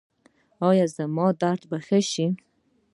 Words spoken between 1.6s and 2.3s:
به ښه شي؟